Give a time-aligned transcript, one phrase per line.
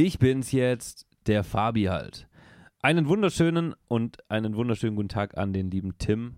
[0.00, 2.28] Ich bin's jetzt, der Fabi halt.
[2.82, 6.36] Einen wunderschönen und einen wunderschönen guten Tag an den lieben Tim.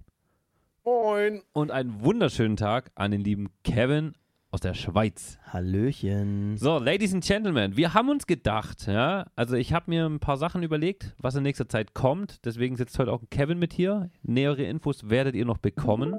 [0.82, 1.42] Moin.
[1.52, 4.14] Und einen wunderschönen Tag an den lieben Kevin
[4.50, 5.38] aus der Schweiz.
[5.44, 6.56] Hallöchen.
[6.56, 10.38] So, Ladies and Gentlemen, wir haben uns gedacht, ja, also ich habe mir ein paar
[10.38, 12.42] Sachen überlegt, was in nächster Zeit kommt.
[12.46, 14.08] Deswegen sitzt heute auch Kevin mit hier.
[14.22, 16.18] Nähere Infos werdet ihr noch bekommen.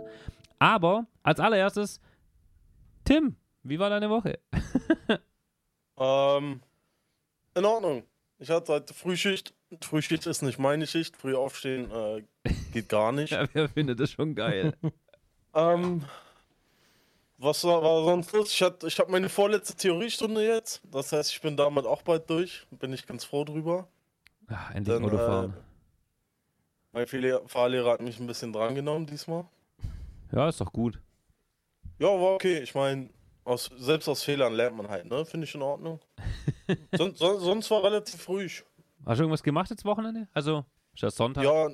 [0.59, 2.01] Aber als allererstes,
[3.03, 4.37] Tim, wie war deine Woche?
[5.97, 6.61] Ähm,
[7.55, 8.03] in Ordnung.
[8.39, 9.53] Ich hatte heute Frühschicht.
[9.81, 11.15] Frühschicht ist nicht meine Schicht.
[11.15, 12.23] Früh aufstehen äh,
[12.73, 13.31] geht gar nicht.
[13.31, 14.73] Ja, wer findet das schon geil?
[15.53, 16.03] ähm,
[17.37, 18.53] was war, war sonst los?
[18.53, 20.81] Ich, hatte- ich habe meine vorletzte Theoriestunde jetzt.
[20.91, 22.65] Das heißt, ich bin damit auch bald durch.
[22.71, 23.87] Bin ich ganz froh drüber.
[24.47, 25.49] Ach, endlich Dann, Auto äh.
[26.93, 29.45] Mein Fahrlehrer, Fahrlehrer hat mich ein bisschen drangenommen diesmal.
[30.33, 30.99] Ja, ist doch gut.
[31.99, 32.59] Ja, war okay.
[32.59, 33.09] Ich meine,
[33.43, 35.25] aus, selbst aus Fehlern lernt man halt, ne?
[35.25, 35.99] Finde ich in Ordnung.
[36.97, 38.63] Son, son, sonst war relativ ruhig.
[39.05, 40.27] Hast du irgendwas gemacht jetzt Wochenende?
[40.33, 41.43] Also, ist das Sonntag?
[41.43, 41.69] Ja,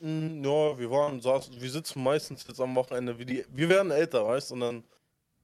[0.00, 3.90] mh, ja, wir waren, saßen, wir sitzen meistens jetzt am Wochenende, wie die, wir werden
[3.90, 4.84] älter, weißt du, und dann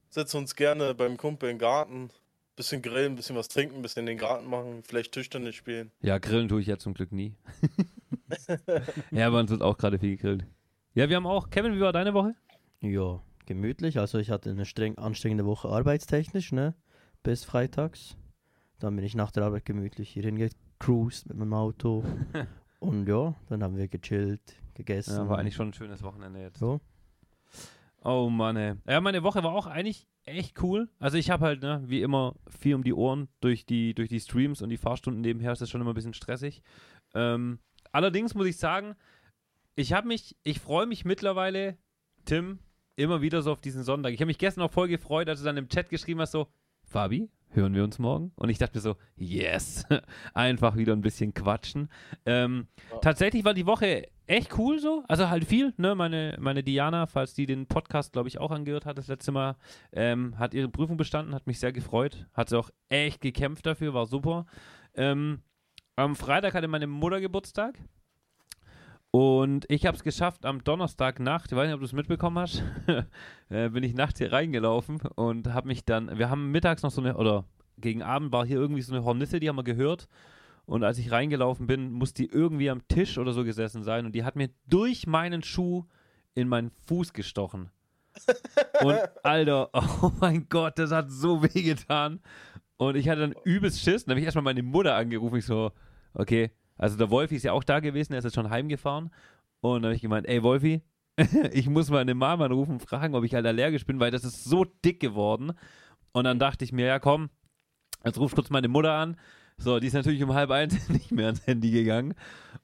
[0.09, 2.09] setzen wir uns gerne beim Kumpel im Garten,
[2.55, 5.91] bisschen grillen, bisschen was trinken, bisschen den Garten machen, vielleicht Tischtennis spielen.
[6.01, 7.35] Ja, grillen tue ich ja zum Glück nie.
[9.11, 10.45] ja, bei uns wird auch gerade viel gegrillt.
[10.93, 11.49] Ja, wir haben auch.
[11.49, 12.35] Kevin, wie war deine Woche?
[12.81, 13.99] Ja, gemütlich.
[13.99, 16.75] Also ich hatte eine streng anstrengende Woche arbeitstechnisch, ne?
[17.23, 18.15] Bis freitags.
[18.77, 22.05] Dann bin ich nach der Arbeit gemütlich hierhin gecruised mit meinem Auto.
[22.79, 25.17] Und ja, dann haben wir gechillt, gegessen.
[25.17, 26.59] Ja, war eigentlich schon ein schönes Wochenende jetzt.
[26.59, 26.79] So.
[28.03, 28.75] Oh Mann, ey.
[28.87, 30.87] Ja, meine Woche war auch eigentlich echt cool.
[30.99, 34.19] Also ich habe halt, ne, wie immer, viel um die Ohren durch die, durch die
[34.19, 36.61] Streams und die Fahrstunden nebenher ist das schon immer ein bisschen stressig.
[37.15, 37.59] Ähm,
[37.91, 38.95] allerdings muss ich sagen,
[39.75, 41.77] ich habe mich, ich freue mich mittlerweile,
[42.25, 42.59] Tim,
[42.99, 44.13] immer wieder so auf diesen Sonntag.
[44.13, 46.47] Ich habe mich gestern auch voll gefreut, als du dann im Chat geschrieben hast, so,
[46.83, 48.31] Fabi, hören wir uns morgen?
[48.35, 49.85] Und ich dachte mir so, yes,
[50.33, 51.89] einfach wieder ein bisschen quatschen.
[52.25, 52.97] Ähm, Ja.
[52.97, 57.33] Tatsächlich war die Woche echt cool so, also halt viel, ne, meine, meine Diana, falls
[57.33, 59.55] die den Podcast, glaube ich, auch angehört hat das letzte Mal,
[59.91, 63.93] ähm, hat ihre Prüfung bestanden, hat mich sehr gefreut, hat sie auch echt gekämpft dafür,
[63.95, 64.45] war super.
[64.93, 65.41] Ähm,
[65.95, 67.79] am Freitag hatte meine Mutter Geburtstag
[69.11, 72.63] und ich habe es geschafft am Donnerstagnacht, ich weiß nicht, ob du es mitbekommen hast,
[73.49, 77.01] äh, bin ich nachts hier reingelaufen und habe mich dann, wir haben mittags noch so
[77.01, 77.45] eine, oder
[77.77, 80.07] gegen Abend war hier irgendwie so eine Hornisse, die haben wir gehört.
[80.65, 84.11] Und als ich reingelaufen bin, muss die irgendwie am Tisch oder so gesessen sein und
[84.13, 85.85] die hat mir durch meinen Schuh
[86.35, 87.71] in meinen Fuß gestochen.
[88.81, 92.19] Und Alter, oh mein Gott, das hat so weh getan.
[92.77, 94.05] Und ich hatte dann übelst Schiss.
[94.05, 95.37] Dann habe ich erstmal meine Mutter angerufen.
[95.37, 95.71] Ich so,
[96.13, 99.11] okay, also der Wolfi ist ja auch da gewesen, er ist jetzt schon heimgefahren.
[99.59, 100.81] Und dann habe ich gemeint, ey Wolfi,
[101.51, 104.45] ich muss meine Mama anrufen und fragen, ob ich halt allergisch bin, weil das ist
[104.45, 105.51] so dick geworden.
[106.13, 107.29] Und dann dachte ich mir, ja komm,
[108.05, 109.17] jetzt ruf kurz meine Mutter an.
[109.57, 112.15] So, die ist natürlich um halb eins nicht mehr ans Handy gegangen.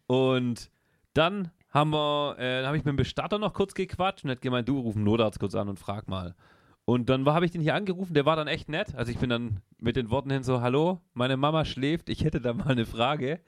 [0.08, 0.72] Und
[1.14, 4.70] dann haben wir, äh, habe ich mit dem Bestatter noch kurz gequatscht und hat gemeint,
[4.70, 6.36] du ruf den Notarzt kurz an und frag mal.
[6.86, 8.94] Und dann habe ich den hier angerufen, der war dann echt nett.
[8.96, 12.40] Also ich bin dann mit den Worten hin so, hallo, meine Mama schläft, ich hätte
[12.40, 13.40] da mal eine Frage.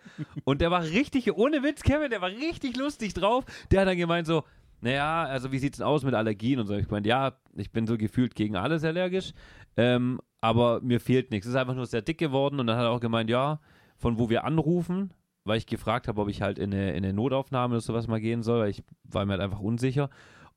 [0.44, 3.46] Und der war richtig, ohne Witz, Kevin, der war richtig lustig drauf.
[3.70, 4.44] Der hat dann gemeint so,
[4.82, 6.74] naja, also wie sieht's denn aus mit Allergien und so.
[6.76, 9.34] Ich meinte, ja, ich bin so gefühlt gegen alles allergisch,
[9.76, 11.46] ähm, aber mir fehlt nichts.
[11.46, 13.60] Es ist einfach nur sehr dick geworden und dann hat er auch gemeint, ja,
[13.98, 17.14] von wo wir anrufen, weil ich gefragt habe, ob ich halt in eine, in eine
[17.14, 20.10] Notaufnahme oder sowas mal gehen soll, weil ich war mir halt einfach unsicher.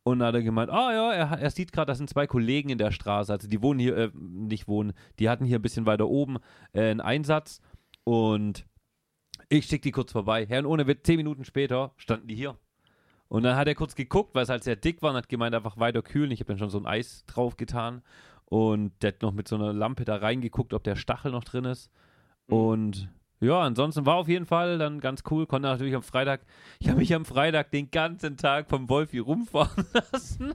[0.02, 2.70] Und dann hat er gemeint, ah ja, er, er sieht gerade, das sind zwei Kollegen
[2.70, 5.84] in der Straße, also die wohnen hier, äh, nicht wohnen, die hatten hier ein bisschen
[5.86, 6.38] weiter oben
[6.72, 7.60] äh, einen Einsatz
[8.04, 8.66] und
[9.50, 10.46] ich schicke die kurz vorbei.
[10.46, 12.56] Herr und ohne Witz, zehn Minuten später standen die hier.
[13.28, 15.54] Und dann hat er kurz geguckt, weil es halt sehr dick war und hat gemeint,
[15.54, 16.30] einfach weiter kühlen.
[16.30, 18.02] Ich habe dann schon so ein Eis drauf getan
[18.46, 21.64] und der hat noch mit so einer Lampe da reingeguckt, ob der Stachel noch drin
[21.64, 21.90] ist.
[22.46, 23.08] Und
[23.40, 25.46] ja, ansonsten war auf jeden Fall dann ganz cool.
[25.46, 26.42] Konnte natürlich am Freitag,
[26.78, 30.54] ich habe mich am Freitag den ganzen Tag vom Wolfi rumfahren lassen.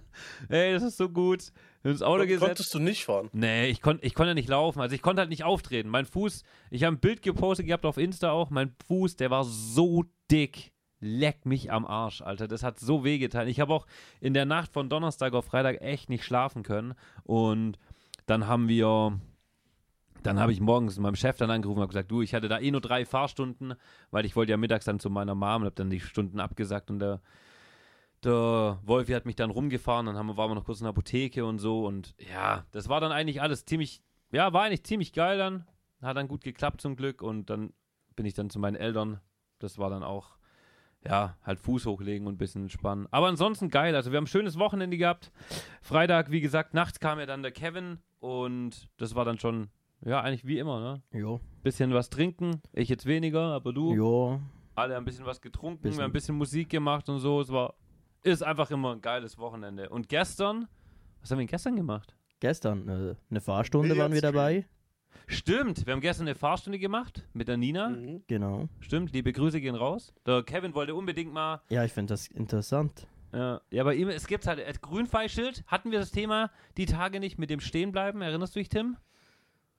[0.49, 1.51] Ey, das ist so gut.
[1.83, 2.45] Ins Auto Kon- gesetzt.
[2.45, 3.29] Konntest du nicht fahren?
[3.33, 4.81] Nee, ich konnte ich konnt ja nicht laufen.
[4.81, 5.89] Also ich konnte halt nicht auftreten.
[5.89, 8.49] Mein Fuß, ich habe ein Bild gepostet gehabt auf Insta auch.
[8.49, 10.71] Mein Fuß, der war so dick.
[11.01, 12.47] Leck mich am Arsch, Alter.
[12.47, 13.47] Das hat so wehgetan.
[13.47, 13.85] Ich habe auch
[14.21, 16.95] in der Nacht von Donnerstag auf Freitag echt nicht schlafen können.
[17.23, 17.77] Und
[18.25, 19.19] dann haben wir,
[20.25, 22.59] dann habe ich morgens meinem Chef dann angerufen und habe gesagt, du, ich hatte da
[22.59, 23.75] eh nur drei Fahrstunden,
[24.11, 26.89] weil ich wollte ja mittags dann zu meiner Mom und habe dann die Stunden abgesagt
[26.89, 27.21] und der
[28.23, 31.45] der Wolfi hat mich dann rumgefahren, dann haben waren wir noch kurz in der Apotheke
[31.45, 34.01] und so und ja, das war dann eigentlich alles ziemlich,
[34.31, 35.67] ja, war eigentlich ziemlich geil dann,
[36.01, 37.71] hat dann gut geklappt zum Glück und dann
[38.15, 39.19] bin ich dann zu meinen Eltern,
[39.59, 40.37] das war dann auch,
[41.03, 43.07] ja, halt Fuß hochlegen und ein bisschen entspannen.
[43.11, 45.31] Aber ansonsten geil, also wir haben ein schönes Wochenende gehabt.
[45.81, 49.69] Freitag, wie gesagt, nachts kam ja dann der Kevin und das war dann schon,
[50.05, 51.19] Ja, eigentlich wie immer, ne?
[51.19, 51.39] Ja.
[51.63, 53.93] Bisschen was trinken, ich jetzt weniger, aber du.
[53.93, 54.39] Ja.
[54.75, 55.97] Alle ein bisschen was getrunken, Bisschen.
[55.97, 57.41] wir haben ein bisschen Musik gemacht und so.
[57.41, 57.73] Es war,
[58.21, 59.89] ist einfach immer ein geiles Wochenende.
[59.89, 60.67] Und gestern,
[61.21, 62.15] was haben wir gestern gemacht?
[62.39, 64.67] Gestern äh, eine Fahrstunde waren wir dabei.
[65.27, 67.89] Stimmt, wir haben gestern eine Fahrstunde gemacht mit der Nina.
[67.89, 68.23] Mhm.
[68.27, 68.67] Genau.
[68.81, 70.13] Stimmt, liebe Grüße gehen raus.
[70.27, 73.07] Der Kevin wollte unbedingt mal Ja, ich finde das interessant.
[73.33, 75.63] Ja, ja, bei ihm, es gibt halt Grünpfeilschild.
[75.67, 78.21] Hatten wir das Thema die Tage nicht mit dem Stehenbleiben?
[78.21, 78.97] Erinnerst du dich, Tim?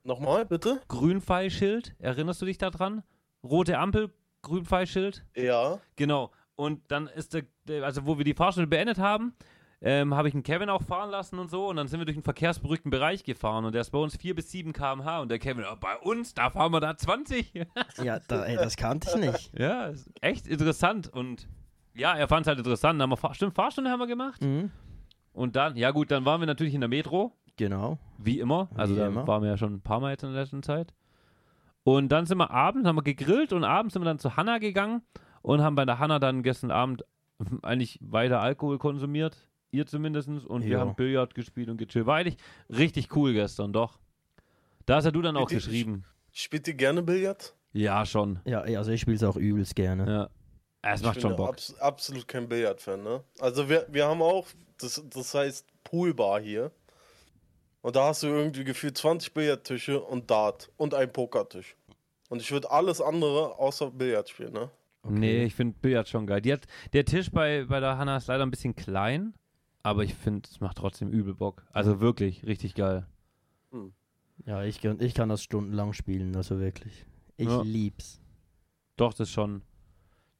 [0.06, 0.80] Nochmal, bitte?
[0.88, 3.02] Grünpfeilschild, erinnerst du dich daran?
[3.42, 4.10] Rote Ampel,
[4.42, 5.24] Grünpfeilschild.
[5.36, 5.78] Ja.
[5.96, 6.30] Genau.
[6.54, 7.44] Und dann ist der,
[7.84, 9.34] also wo wir die Fahrstunde beendet haben,
[9.82, 11.68] ähm, habe ich einen Kevin auch fahren lassen und so.
[11.68, 13.64] Und dann sind wir durch einen verkehrsberuhigten Bereich gefahren.
[13.64, 15.20] Und der ist bei uns 4 bis 7 km/h.
[15.20, 17.52] Und der Kevin, "Ah, bei uns, da fahren wir da 20.
[18.02, 19.58] Ja, da, ey, das kannte ich nicht.
[19.58, 19.92] ja,
[20.22, 21.08] echt interessant.
[21.12, 21.46] Und
[21.94, 22.94] ja, er fand es halt interessant.
[22.94, 24.40] Dann haben wir Fahr stimmt, Fahrstunde haben wir gemacht.
[24.40, 24.70] Mhm.
[25.32, 27.36] Und dann, ja gut, dann waren wir natürlich in der Metro.
[27.56, 27.98] Genau.
[28.18, 28.68] Wie immer.
[28.74, 29.26] Also Wie da immer.
[29.26, 30.92] waren wir ja schon ein paar Mal jetzt in der letzten Zeit.
[31.84, 34.58] Und dann sind wir abends, haben wir gegrillt und abends sind wir dann zu Hanna
[34.58, 35.02] gegangen
[35.42, 37.04] und haben bei der Hanna dann gestern Abend
[37.62, 39.36] eigentlich weiter Alkohol konsumiert.
[39.70, 40.28] Ihr zumindest.
[40.28, 40.80] Und wir Ja.
[40.80, 42.06] haben Billard gespielt und gechillt.
[42.06, 42.36] War eigentlich
[42.68, 43.98] richtig cool gestern, doch.
[44.86, 45.64] Da hast ja du dann auch Richtig.
[45.66, 46.04] geschrieben.
[46.32, 47.54] Spielt ihr gerne Billard?
[47.72, 48.38] Ja, schon.
[48.44, 50.06] Ja, also ich spiele es auch übelst gerne.
[50.10, 50.30] Ja.
[50.82, 51.48] Es macht ich schon Bock.
[51.48, 53.24] Abs absolut kein Billard-Fan, ne?
[53.40, 54.46] Also wir, wir haben auch,
[54.78, 56.70] das, das heißt Poolbar hier.
[57.86, 61.76] Und da hast du irgendwie gefühlt 20 Billardtische und Dart und einen Pokertisch.
[62.28, 64.70] Und ich würde alles andere außer Billard spielen, ne?
[65.08, 66.40] Nee, ich finde Billard schon geil.
[66.40, 69.34] Die hat, der Tisch bei, bei der Hanna ist leider ein bisschen klein,
[69.84, 71.64] aber ich finde, es macht trotzdem übel Bock.
[71.72, 73.06] Also wirklich, richtig geil.
[74.46, 77.06] Ja, ich, kann- ich kann das stundenlang spielen, also wirklich.
[77.36, 77.62] Ich Ja.
[77.62, 78.20] lieb's.
[78.96, 79.62] Doch, das ist schon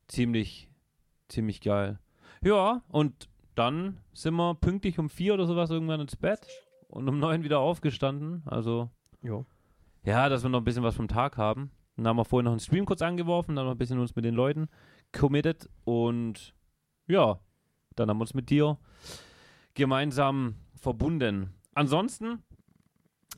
[0.09, 0.69] ziemlich,
[1.29, 2.01] ziemlich geil.
[2.43, 6.45] Ja, und dann sind wir pünktlich um vier oder sowas irgendwann ins Bett
[6.89, 8.43] und um neun wieder aufgestanden.
[8.47, 8.91] Also,
[9.23, 9.45] Ja.
[10.05, 11.71] ja, dass wir noch ein bisschen was vom Tag haben.
[11.97, 14.25] Dann haben wir vorhin noch einen Stream kurz angeworfen, dann noch ein bisschen uns mit
[14.25, 14.69] den Leuten
[15.13, 16.55] committed und
[17.07, 17.39] ja,
[17.95, 18.79] dann haben wir uns mit dir
[19.75, 21.55] gemeinsam verbunden.
[21.75, 22.43] Ansonsten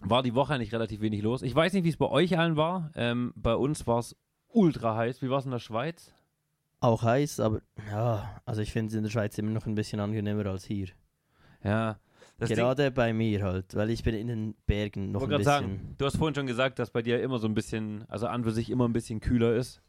[0.01, 1.43] war die Woche eigentlich relativ wenig los.
[1.43, 2.91] Ich weiß nicht, wie es bei euch allen war.
[2.95, 4.17] Ähm, bei uns war es
[4.49, 5.23] ultra heiß.
[5.23, 6.13] Wie war es in der Schweiz?
[6.81, 7.61] Auch heiß, aber
[7.91, 10.89] ja, also ich finde es in der Schweiz immer noch ein bisschen angenehmer als hier.
[11.65, 11.99] Ja.
[12.39, 15.45] Das Ding, Gerade bei mir halt, weil ich bin in den Bergen noch ein bisschen.
[15.45, 18.45] sagen, du hast vorhin schon gesagt, dass bei dir immer so ein bisschen, also an
[18.45, 19.83] für sich immer ein bisschen kühler ist.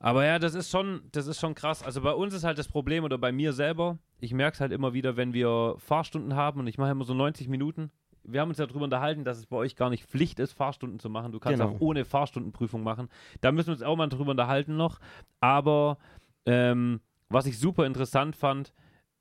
[0.00, 1.82] Aber ja, das ist schon, das ist schon krass.
[1.82, 4.72] Also bei uns ist halt das Problem oder bei mir selber, ich merke es halt
[4.72, 7.90] immer wieder, wenn wir Fahrstunden haben und ich mache immer so 90 Minuten.
[8.22, 10.98] Wir haben uns ja darüber unterhalten, dass es bei euch gar nicht Pflicht ist, Fahrstunden
[11.00, 11.32] zu machen.
[11.32, 11.72] Du kannst Genau.
[11.74, 13.08] auch ohne Fahrstundenprüfung machen.
[13.40, 14.98] Da müssen wir uns auch mal drüber unterhalten noch.
[15.40, 15.98] Aber
[16.46, 18.72] ähm, was ich super interessant fand,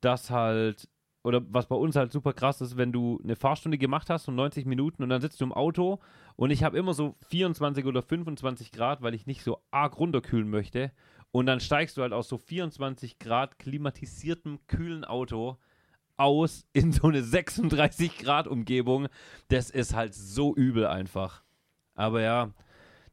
[0.02, 0.90] dass halt,
[1.28, 4.36] oder was bei uns halt super krass ist, wenn du eine Fahrstunde gemacht hast von
[4.36, 6.00] 90 Minuten und dann sitzt du im Auto
[6.38, 10.50] und ich habe immer so 24 oder 25 Grad, weil ich nicht so arg runterkühlen
[10.50, 10.92] möchte.
[11.32, 15.58] Und dann steigst du halt aus so 24 Grad klimatisiertem, kühlen Auto
[16.16, 19.08] aus in so eine 36 Grad Umgebung.
[19.50, 21.44] Das ist halt so übel einfach.
[21.94, 22.52] Aber ja,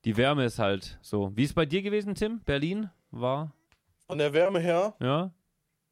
[0.05, 1.33] die Wärme ist halt so.
[1.35, 2.41] Wie ist es bei dir gewesen, Tim?
[2.45, 3.53] Berlin war?
[4.07, 5.33] Von der Wärme her, Ja?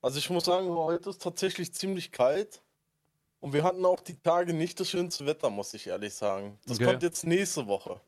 [0.03, 2.63] Also ich muss sagen, heute ist tatsächlich ziemlich kalt.
[3.41, 6.59] Und wir hatten auch die Tage nicht das schönste Wetter, muss ich ehrlich sagen.
[6.67, 6.87] Das Okay.
[6.87, 8.01] kommt jetzt nächste Woche.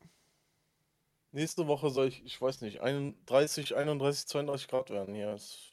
[1.32, 5.30] Nächste Woche soll ich, ich weiß nicht, 31, 31, 32 Grad werden hier.
[5.30, 5.72] Es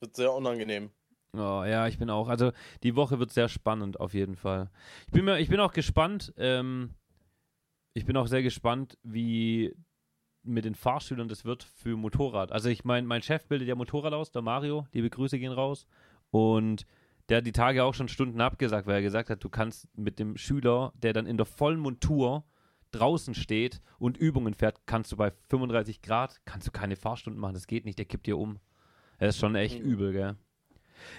[0.00, 0.90] wird sehr unangenehm.
[1.32, 2.28] Oh, ja, ich bin auch.
[2.28, 4.70] Also die Woche wird sehr spannend auf jeden Fall.
[5.06, 6.34] Ich bin, mir, ich bin auch gespannt.
[6.36, 6.94] Ähm,
[7.94, 9.74] ich bin auch sehr gespannt, wie
[10.48, 12.52] mit den Fahrschülern das wird für Motorrad.
[12.52, 14.86] Also ich meine, mein Chef bildet ja Motorrad aus, der Mario.
[14.92, 15.86] Liebe Grüße gehen raus.
[16.30, 16.86] Und
[17.28, 20.18] der hat die Tage auch schon Stunden abgesagt, weil er gesagt hat, du kannst mit
[20.18, 22.44] dem Schüler, der dann in der vollen Montur
[22.90, 27.52] draußen steht und Übungen fährt, kannst du bei 35 Grad, kannst du keine Fahrstunden machen.
[27.54, 28.58] Das geht nicht, der kippt dir um.
[29.18, 29.90] Das ist schon echt Mhm.
[29.90, 30.36] übel, gell?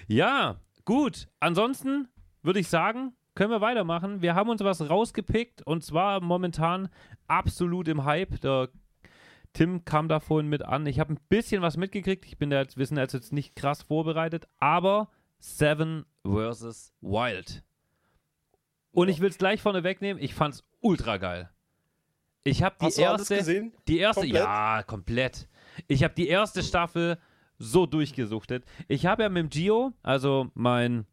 [0.08, 1.28] Ja, gut.
[1.38, 2.08] Ansonsten
[2.42, 4.20] würde ich sagen, können wir weitermachen.
[4.22, 6.88] Wir haben uns was rausgepickt und zwar momentan
[7.28, 8.40] absolut im Hype.
[8.40, 8.68] Der
[9.52, 10.86] Tim kam da vorhin mit an.
[10.86, 12.24] Ich habe ein bisschen was mitgekriegt.
[12.24, 16.92] Ich bin da jetzt, wir sind jetzt, jetzt nicht krass vorbereitet, aber Seven vs.
[17.00, 17.62] Wild.
[18.92, 20.22] Und ich will es gleich vorne wegnehmen.
[20.22, 21.50] Ich fand's ultra geil.
[22.44, 23.72] Ich habe die Hast erste, gesehen?
[23.86, 24.42] die erste, Komplett?
[24.44, 25.48] ja, komplett.
[25.88, 27.18] Ich habe die erste Staffel
[27.58, 28.64] so durchgesuchtet.
[28.88, 31.06] Ich habe ja mit dem Gio, also mein,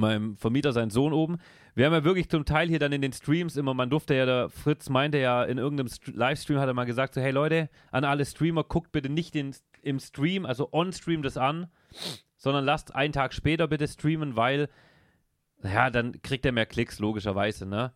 [0.00, 1.38] meinem Vermieter, sein Sohn oben,
[1.74, 4.26] wir haben ja wirklich zum Teil hier dann in den Streams immer, man durfte ja,
[4.26, 7.68] der Fritz meinte ja in irgendeinem St Livestream, hat er mal gesagt, so, hey Leute,
[7.90, 11.68] an alle Streamer, guckt bitte nicht den, im Stream, also on-stream das an,
[12.36, 14.68] sondern lasst einen Tag später bitte streamen, weil,
[15.62, 17.92] ja, dann kriegt er mehr Klicks, logischerweise, ne?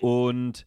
[0.00, 0.66] Und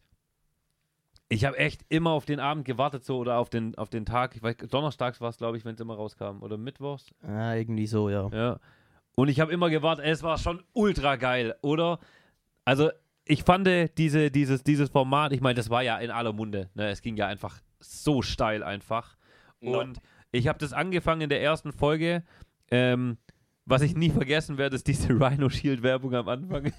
[1.28, 4.36] Ich habe echt immer auf den Abend gewartet, so oder auf den, auf den Tag.
[4.36, 6.42] Ich weiß, donnerstags war es, glaube ich, wenn es immer rauskam.
[6.42, 7.12] Oder mittwochs.
[7.22, 8.28] Ah, irgendwie so, ja.
[8.32, 8.60] Ja.
[9.16, 12.00] Und ich habe immer gewartet, es war schon ultra geil, oder?
[12.64, 12.90] Also,
[13.24, 16.68] ich fand diese, dieses, dieses Format, ich meine, das war ja in aller Munde.
[16.74, 16.88] Ne?
[16.88, 19.16] Es ging ja einfach so steil einfach.
[19.60, 19.78] Ja.
[19.78, 20.00] Und
[20.32, 22.22] ich habe das angefangen in der ersten Folge.
[22.70, 23.18] Ähm,
[23.66, 26.64] was ich nie vergessen werde, ist diese Rhino Shield Werbung am Anfang,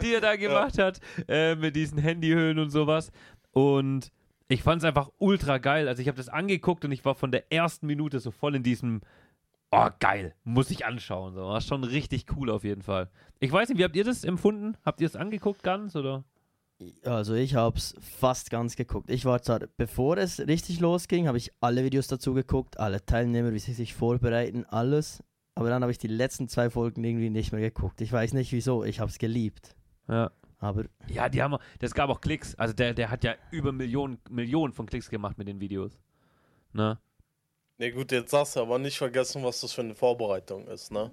[0.00, 3.10] die er da gemacht hat, äh, mit diesen Handyhüllen und sowas.
[3.52, 4.12] Und
[4.48, 5.88] ich fand es einfach ultra geil.
[5.88, 8.62] Also ich habe das angeguckt und ich war von der ersten Minute so voll in
[8.62, 9.00] diesem,
[9.72, 11.34] oh geil, muss ich anschauen.
[11.34, 11.42] So.
[11.42, 13.10] War schon richtig cool auf jeden Fall.
[13.38, 14.76] Ich weiß nicht, wie habt ihr das empfunden?
[14.84, 16.24] Habt ihr es angeguckt ganz oder?
[17.04, 19.10] Also ich habe es fast ganz geguckt.
[19.10, 23.52] Ich war zwar, bevor es richtig losging, habe ich alle Videos dazu geguckt, alle Teilnehmer,
[23.52, 25.22] wie sie sich vorbereiten, alles.
[25.54, 28.00] Aber dann habe ich die letzten zwei Folgen irgendwie nicht mehr geguckt.
[28.00, 29.76] Ich weiß nicht wieso, ich habe es geliebt.
[30.08, 30.30] Ja.
[30.58, 32.54] Aber Ja, die haben, das gab auch Klicks.
[32.54, 35.98] Also der, der hat ja über Millionen, Millionen von Klicks gemacht mit den Videos.
[36.72, 36.98] Ne?
[37.80, 41.10] Ne, gut, jetzt sagst du aber nicht vergessen, was das für eine Vorbereitung ist, ne?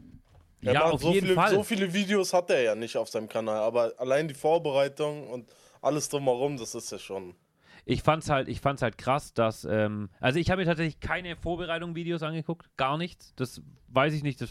[0.61, 1.51] Er Ja, auf so jeden viele, Fall.
[1.51, 5.47] So viele Videos hat er ja nicht auf seinem Kanal, aber allein die Vorbereitung und
[5.81, 7.35] alles drumherum, das ist ja schon.
[7.85, 11.37] Ich fand's halt, ich fand's halt krass, dass, ähm, also ich habe mir tatsächlich keine
[11.37, 13.33] Vorbereitung-Videos angeguckt, gar nichts.
[13.37, 14.49] Das weiß ich nicht, das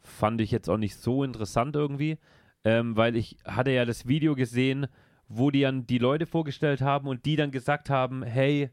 [0.00, 2.16] fand ich jetzt auch nicht so interessant irgendwie,
[2.64, 4.86] ähm, weil ich hatte ja das Video gesehen,
[5.28, 8.70] wo die dann die Leute vorgestellt haben und die dann gesagt haben, hey,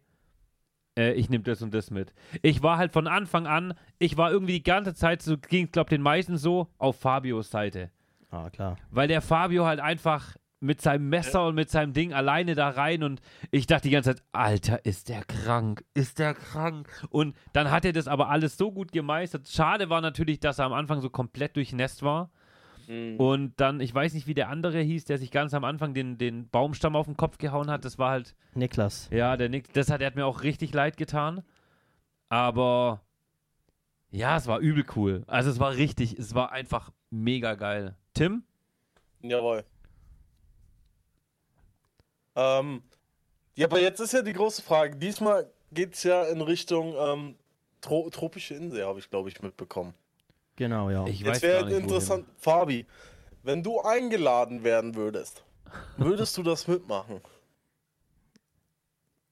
[0.98, 2.14] äh, ich nehme das und das mit.
[2.42, 5.90] Ich war halt von Anfang an, ich war irgendwie die ganze Zeit, so ging glaube
[5.90, 7.92] den meisten so, auf Fabios Seite.
[8.32, 8.78] ah, klar.
[8.92, 13.04] Weil der Fabio halt einfach mit seinem Messer und mit seinem Ding alleine da rein
[13.04, 13.22] und
[13.52, 17.06] ich dachte die ganze Zeit, Alter, ist der krank, ist der krank.
[17.10, 19.48] Und dann hat er das aber alles so gut gemeistert.
[19.50, 22.32] Schade war natürlich, dass er am Anfang so komplett durchnässt war.
[22.88, 23.18] Mhm.
[23.18, 26.18] Und dann, ich weiß nicht, wie der andere hieß, der sich ganz am Anfang den,
[26.18, 27.86] den Baumstamm auf den Kopf gehauen hat.
[27.86, 29.10] Das war halt, Niklas.
[29.12, 31.44] ja, der Nick, das hat, der hat mir auch richtig leid getan.
[32.30, 33.02] Aber
[34.12, 35.24] ja, es war übel cool.
[35.28, 37.96] Also es war richtig, es war einfach mega geil.
[38.13, 38.44] Tim?
[39.22, 39.63] Jawohl.
[42.36, 42.84] Ähm,
[43.56, 44.96] ja, aber jetzt ist ja die große Frage.
[44.96, 47.36] Diesmal geht es ja in Richtung ähm,
[47.82, 49.94] Tro tropische Insel, habe ich, glaube ich, mitbekommen.
[50.55, 51.05] Genau, ja.
[51.07, 52.86] Ich weiß Jetzt wäre interessant, Fabi,
[53.41, 55.43] wenn du eingeladen werden würdest,
[55.98, 57.22] würdest du das mitmachen?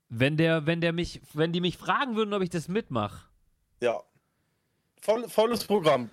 [0.10, 3.26] Wenn der, wenn der mich, wenn die mich fragen würden, ob ich das mitmache.
[3.82, 4.02] Ja.
[5.02, 6.10] Voll, volles Programm.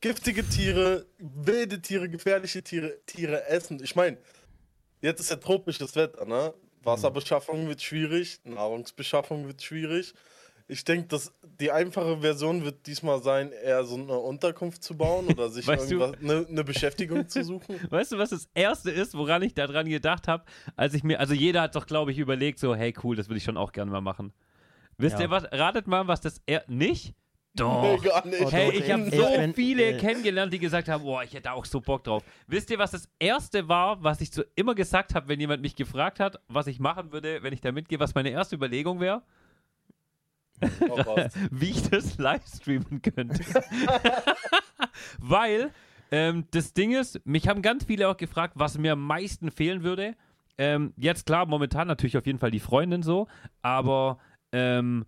[0.00, 3.82] Giftige Tiere, wilde Tiere, gefährliche Tiere, Tiere essen.
[3.82, 4.16] Ich meine,
[5.02, 6.54] jetzt ist ja tropisches Wetter, ne?
[6.82, 10.14] Wasserbeschaffung wird schwierig, Nahrungsbeschaffung wird schwierig.
[10.70, 15.26] Ich denke, dass die einfache Version wird diesmal sein, eher so eine Unterkunft zu bauen
[15.26, 17.76] oder sich Weißt du- eine, eine Beschäftigung zu suchen.
[17.90, 20.44] Weißt du, was das erste ist, woran ich daran gedacht habe,
[20.76, 23.38] als ich mir, also jeder hat doch, glaube ich, überlegt, so, hey, cool, das würde
[23.38, 24.32] ich schon auch gerne mal machen.
[24.96, 25.22] Wisst Ja.
[25.22, 25.44] ihr was?
[25.50, 27.14] Ratet mal, was das er nicht?
[27.56, 27.82] Doch.
[27.82, 28.52] Nee, gar nicht.
[28.52, 31.50] Hey, ich habe ich so bin- viele äh, kennengelernt, die gesagt haben, boah, ich hätte
[31.52, 32.22] auch so Bock drauf.
[32.46, 35.74] Wisst ihr, was das erste war, was ich so immer gesagt habe, wenn jemand mich
[35.74, 39.22] gefragt hat, was ich machen würde, wenn ich da mitgehe, was meine erste Überlegung wäre?
[41.50, 43.44] Wie ich das live streamen könnte.
[45.18, 45.70] Weil
[46.10, 49.82] ähm, das Ding ist, mich haben ganz viele auch gefragt, was mir am meisten fehlen
[49.82, 50.16] würde.
[50.58, 53.28] Ähm, jetzt klar, momentan natürlich auf jeden Fall die Freundin so,
[53.62, 54.18] aber
[54.52, 55.06] ähm,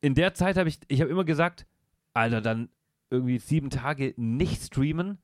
[0.00, 1.66] in der Zeit habe ich, ich habe immer gesagt,
[2.12, 2.68] Alter, dann
[3.10, 5.18] irgendwie sieben Tage nicht streamen,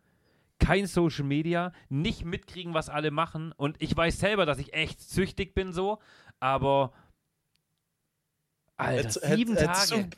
[0.58, 5.02] kein Social Media, nicht mitkriegen, was alle machen und ich weiß selber, dass ich echt
[5.02, 5.98] süchtig bin so,
[6.40, 6.92] aber
[8.76, 10.04] Alter, Hättest- sieben hättest Tage.
[10.04, 10.16] Du,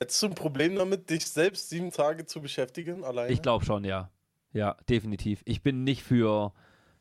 [0.00, 3.32] hättest du ein Problem damit, dich selbst sieben Tage zu beschäftigen alleine?
[3.32, 4.10] Ich glaube schon, ja.
[4.52, 5.42] Ja, definitiv.
[5.46, 6.52] Ich bin nicht für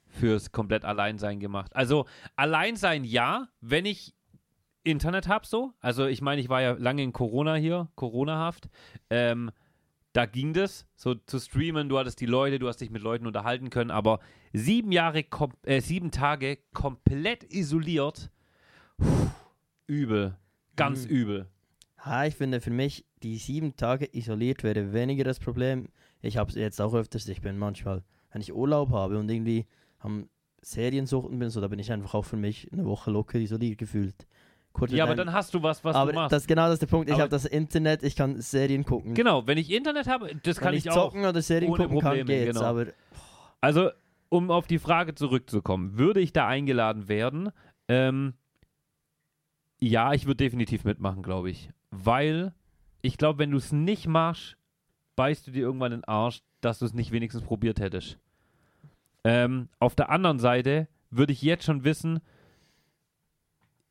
[0.08, 1.76] fürs komplett Alleinsein gemacht.
[1.76, 2.06] Also
[2.36, 4.14] Alleinsein ja, wenn ich
[4.84, 5.74] Internet habe so.
[5.80, 8.70] Also ich meine, ich war ja lange in Corona hier, Corona-haft.
[9.10, 9.52] Ähm,
[10.12, 13.26] da ging das, so zu streamen, du hattest die Leute, du hast dich mit Leuten
[13.26, 14.20] unterhalten können, aber
[14.52, 15.26] sieben Jahre,
[15.66, 18.30] äh, sieben Tage komplett isoliert,
[18.98, 19.32] puh,
[19.88, 20.38] übel,
[20.76, 21.10] ganz Mhm.
[21.12, 21.48] übel.
[22.06, 25.88] Ha, ich finde für mich, die sieben Tage isoliert wäre weniger das Problem.
[26.22, 27.28] Ich habe es jetzt auch öfters.
[27.28, 29.66] Ich bin manchmal, wenn ich Urlaub habe und irgendwie
[30.00, 30.28] am
[30.62, 34.16] Seriensuchten bin, so, da bin ich einfach auch für mich eine Woche locker isoliert gefühlt.
[34.72, 36.32] Kurz Ja, aber dann hast du was, was aber du machst.
[36.34, 37.10] das genau das ist der Punkt.
[37.10, 39.14] Ich habe das Internet, ich kann Serien gucken.
[39.14, 41.12] genau, wenn ich Internet habe, das kann wenn ich, ich auch.
[41.12, 42.58] zocken oder Serien ohne gucken Probleme, kann, geht's.
[42.58, 42.66] genau.
[42.66, 42.86] Aber
[43.62, 43.92] Also,
[44.30, 47.52] um auf die Frage zurückzukommen, würde ich da eingeladen werden?
[47.88, 48.34] Ähm,
[49.88, 51.70] ja, ich würde definitiv mitmachen, glaube ich.
[51.92, 52.54] Weil
[53.02, 54.58] ich glaube, wenn du es nicht machst,
[55.16, 58.18] beißt du dir irgendwann den Arsch, dass du es nicht wenigstens probiert hättest.
[59.26, 62.22] Ähm, auf der anderen Seite würde ich jetzt schon wissen,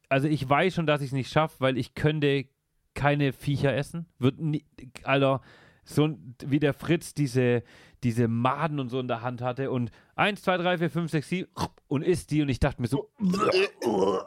[0.09, 2.47] also ich weiß schon, dass ich es nicht schaffe, weil ich könnte
[2.95, 4.07] keine Viecher essen.
[4.19, 4.65] Wird nie,
[5.05, 5.43] Alter,
[5.85, 7.63] so wie der Fritz diese,
[8.03, 11.29] diese Maden und so in der Hand hatte und 1, 2, 3, 4, 5, 6,
[11.29, 11.49] 7
[11.89, 13.11] und isst die und ich dachte mir so,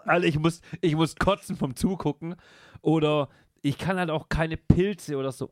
[0.06, 2.36] Alter, ich muss, ich muss kotzen vom Zugucken
[2.82, 3.30] oder
[3.62, 5.52] ich kann halt auch keine Pilze oder so.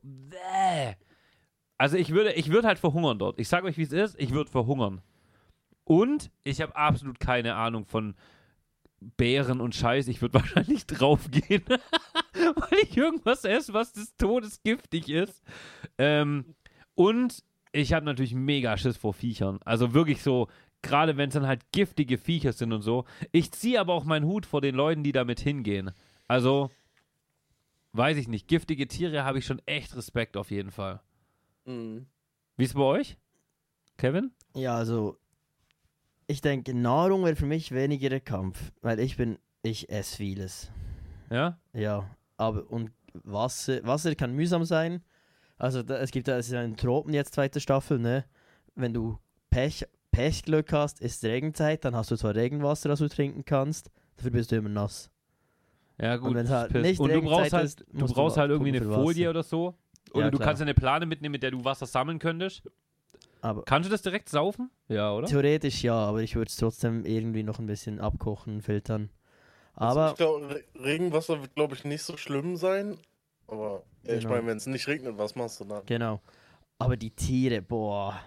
[1.77, 3.39] Also ich würde, ich würde halt verhungern dort.
[3.39, 5.01] Ich sage euch, wie es ist, ich würde verhungern.
[5.83, 8.15] Und ich habe absolut keine Ahnung von
[9.17, 10.07] Beeren und Scheiß.
[10.07, 11.63] Ich würde wahrscheinlich draufgehen,
[12.33, 15.43] weil ich irgendwas esse, was des Todes giftig ist.
[15.98, 16.55] Ähm,
[16.95, 19.60] und ich habe natürlich mega Schiss vor Viechern.
[19.65, 20.48] Also wirklich so,
[20.81, 23.05] gerade wenn es dann halt giftige Viecher sind und so.
[23.31, 25.91] Ich ziehe aber auch meinen Hut vor den Leuten, die damit hingehen.
[26.27, 26.69] Also,
[27.93, 28.48] weiß ich nicht.
[28.48, 31.01] Giftige Tiere habe ich schon echt Respekt auf jeden Fall.
[31.65, 32.05] Mhm.
[32.57, 33.17] Wie ist es bei euch?
[33.98, 34.31] Kevin?
[34.55, 35.17] Ja, also
[36.27, 40.72] ich denke, Nahrung wäre für mich weniger der Kampf, weil ich bin, ich esse vieles.
[41.30, 41.58] Ja?
[41.74, 42.92] Ja, aber und
[43.24, 45.03] Wasser, Wasser kann mühsam sein.
[45.58, 48.25] Also da, es gibt da es ist ja in Tropen jetzt zweite Staffel, ne?
[48.75, 49.18] Wenn du
[49.50, 54.32] Pech, Pechglück hast, ist Regenzeit, dann hast du zwar Regenwasser, das du trinken kannst, dafür
[54.32, 55.10] bist du immer nass.
[56.01, 56.36] Ja, gut.
[56.36, 58.82] Und halt nicht und du brauchst halt, ist, du du brauchst wa- halt irgendwie eine
[58.84, 59.30] Folie Wasser.
[59.30, 59.77] oder so.
[60.12, 60.48] Oder Ja, du klar.
[60.50, 62.63] kannst eine Plane mitnehmen, mit der du Wasser sammeln könntest.
[63.44, 64.72] Aber Kannst du das direkt saufen?
[64.88, 65.28] Ja, oder?
[65.28, 69.10] theoretisch ja, aber ich würde es trotzdem irgendwie noch ein bisschen abkochen, filtern.
[69.76, 72.98] Also Aber ich glaub, Re Regenwasser wird, glaube ich, nicht so schlimm sein.
[73.48, 74.36] Aber ja, ich Genau.
[74.36, 75.86] meine, wenn es nicht regnet, was machst du dann?
[75.86, 76.22] Genau.
[76.80, 78.18] Aber die Tiere, boah.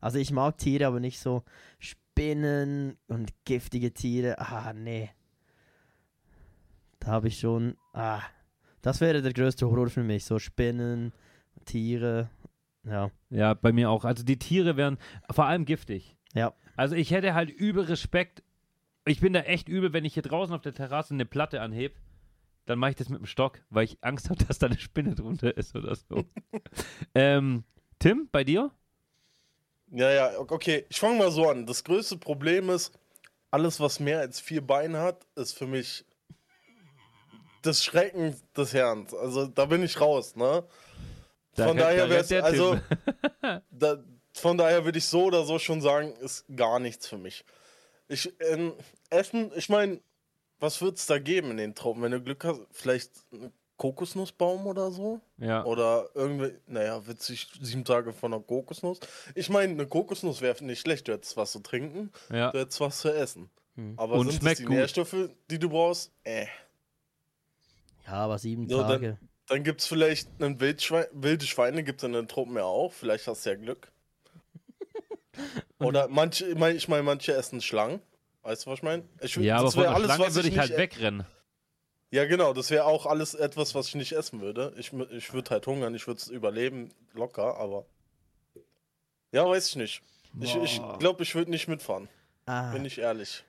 [0.00, 1.42] Also ich mag Tiere, aber nicht so
[1.78, 4.38] Spinnen und giftige Tiere.
[4.38, 5.10] Ah, nee.
[7.00, 7.76] Da habe ich schon.
[7.92, 8.22] Ah.
[8.80, 10.24] Das wäre der größte Horror für mich.
[10.24, 11.12] So Spinnen,
[11.66, 12.30] Tiere.
[12.84, 13.10] Ja.
[13.30, 14.04] Ja, bei mir auch.
[14.04, 14.98] Also die Tiere wären
[15.30, 16.16] vor allem giftig.
[16.34, 16.54] Ja.
[16.76, 18.42] Also ich hätte halt übel Respekt.
[19.06, 21.94] Ich bin da echt übel, wenn ich hier draußen auf der Terrasse eine Platte anhebe.
[22.66, 25.14] Dann mache ich das mit dem Stock, weil ich Angst habe, dass da eine Spinne
[25.14, 26.24] drunter ist oder so.
[27.14, 27.64] ähm,
[27.98, 28.70] Tim, bei dir?
[29.90, 30.86] Ja, ja, okay.
[30.88, 31.66] Ich fange mal so an.
[31.66, 32.98] Das größte Problem ist,
[33.50, 36.04] alles, was mehr als vier Beine hat, ist für mich
[37.62, 39.06] das Schrecken des Herrn.
[39.20, 40.64] Also da bin ich raus, ne?
[41.54, 43.60] Da Von daher da wäre also, Tim.
[43.70, 47.44] da, von daher würde ich so oder so schon sagen, ist gar nichts für mich.
[48.08, 48.72] Ich, ähm,
[49.10, 50.00] Essen, ich meine,
[50.60, 52.02] was wird es da geben in den Tropen?
[52.02, 55.20] Wenn du Glück hast, vielleicht ein Kokosnussbaum oder so?
[55.38, 55.64] Ja.
[55.64, 59.00] Oder irgendwie, naja, witzig, sieben Tage von einer Kokosnuss.
[59.34, 61.08] Ich meine, eine Kokosnuss wäre nicht schlecht.
[61.08, 62.50] Du hättest was zu trinken, ja.
[62.50, 63.50] du hättest was zu essen.
[63.76, 63.94] Hm.
[63.96, 64.76] Aber Und sind schmeckt das die gut.
[64.76, 66.12] Nährstoffe, die du brauchst?
[66.24, 66.46] Äh.
[68.06, 69.18] Ja, aber sieben So, Tage.
[69.20, 72.92] Dann gibt es vielleicht einen Wildschwein, wilde Schweine, gibt es in den Tropen ja auch.
[72.92, 73.92] Vielleicht hast du ja Glück.
[75.78, 78.00] Oder manche, ich meine, ich mein, manche essen Schlangen.
[78.42, 79.04] Weißt du, was ich meine?
[79.20, 81.26] Ich, Ja, aber das von alles, Schlange würde ich halt e- wegrennen.
[82.10, 84.72] Ja, genau, das wäre auch alles etwas, was ich nicht essen würde.
[84.78, 87.86] Ich, ich würde halt hungern, ich würde es überleben, locker, aber.
[89.32, 90.02] Ja, weiß ich nicht.
[90.40, 90.98] Ich, ich Boah.
[90.98, 92.08] glaube, ich würde nicht mitfahren,
[92.46, 93.44] Ah, bin ich ehrlich.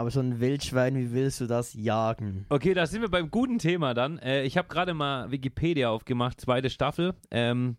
[0.00, 2.46] Aber so ein Wildschwein, wie willst du das jagen?
[2.48, 4.18] Okay, da sind wir beim guten Thema dann.
[4.18, 7.14] Äh, ich habe gerade mal Wikipedia aufgemacht, zweite Staffel.
[7.30, 7.76] Ähm,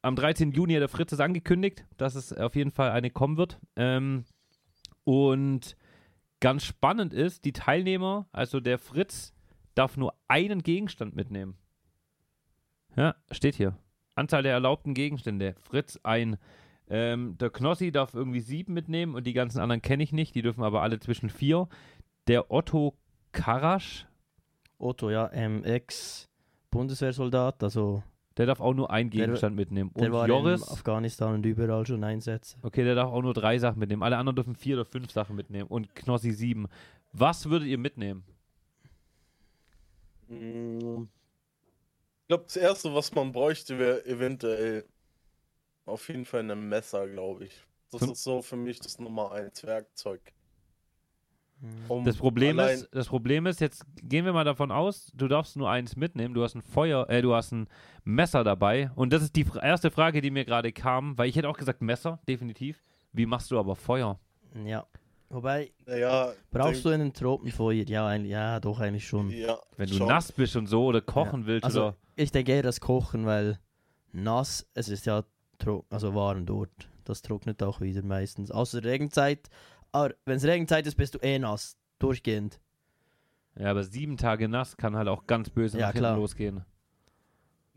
[0.00, 0.52] am 13.
[0.52, 3.58] Juni hat der Fritz es angekündigt, dass es auf jeden Fall eine kommen wird.
[3.74, 4.24] Ähm,
[5.02, 5.76] und
[6.38, 9.34] ganz spannend ist, die Teilnehmer, also der Fritz,
[9.74, 11.56] darf nur einen Gegenstand mitnehmen.
[12.94, 13.76] Ja, steht hier.
[14.14, 15.56] Anzahl der erlaubten Gegenstände.
[15.60, 16.36] Fritz ein.
[16.90, 20.34] Ähm, der Knossi darf irgendwie sieben mitnehmen und die ganzen anderen kenne ich nicht.
[20.34, 21.68] Die dürfen aber alle zwischen vier.
[22.26, 22.94] Der Otto
[23.32, 24.06] Karasch,
[24.78, 28.02] Otto, ja, ähm, Ex-Bundeswehrsoldat, also
[28.36, 29.92] der darf auch nur einen Der- Gegenstand mitnehmen.
[29.94, 32.56] der Und war in Joris, Afghanistan und überall schon Einsätze.
[32.62, 34.02] okay, der darf auch nur drei Sachen mitnehmen.
[34.02, 35.68] Alle anderen dürfen vier oder fünf Sachen mitnehmen.
[35.68, 36.66] Und Knossi sieben.
[37.12, 38.24] Was würdet ihr mitnehmen?
[40.28, 41.04] Mm.
[42.22, 44.84] Ich glaube, das Erste, was man bräuchte, wäre eventuell
[45.86, 47.62] auf jeden Fall ein Messer, glaube ich.
[47.90, 48.12] Das Hm.
[48.12, 50.20] ist so für mich das Nummer eins Werkzeug.
[51.88, 55.56] Um Das Problem ist, das Problem ist, jetzt gehen wir mal davon aus, du darfst
[55.56, 56.34] nur eins mitnehmen.
[56.34, 57.68] Du hast ein Feuer, äh, du hast ein
[58.04, 58.90] Messer dabei.
[58.96, 61.80] Und das ist die erste Frage, die mir gerade kam, weil ich hätte auch gesagt
[61.80, 62.82] Messer, definitiv.
[63.12, 64.18] Wie machst du aber Feuer?
[64.64, 64.86] Ja.
[65.30, 67.84] Wobei, Naja, brauchst du in den Tropen Feuer?
[67.88, 69.30] Ja, eigentlich, ja, doch, eigentlich schon.
[69.30, 70.08] Ja, Wenn du schon.
[70.08, 71.96] nass bist und so oder kochen willst Also, oder.
[72.16, 73.58] ich denke eher das Kochen, weil
[74.12, 75.24] nass, es ist ja
[75.90, 76.70] also warm dort.
[77.04, 78.50] Das trocknet auch wieder meistens.
[78.50, 79.48] Außer Regenzeit.
[79.92, 81.76] Aber wenn es Regenzeit ist, bist du eh nass.
[81.98, 82.60] Durchgehend.
[83.56, 86.10] Ja, aber sieben Tage nass kann halt auch ganz böse Ja, nach klar.
[86.12, 86.64] hinten losgehen.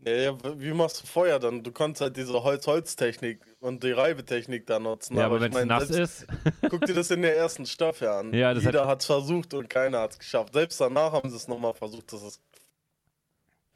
[0.04, 1.62] Ja, ja, wie machst du Feuer dann?
[1.64, 5.16] Du kannst halt diese Holz-Holz-Technik und die Reibetechnik da nutzen.
[5.16, 6.28] Ja, aber, ich wenn es nass selbst- ist.
[6.70, 8.32] Guck dir das in der ersten Staffel an.
[8.32, 10.52] Ja, das Jeder hat- es versucht und keiner hat es geschafft.
[10.54, 12.12] Selbst danach haben sie es nochmal versucht.
[12.12, 12.40] Das ist.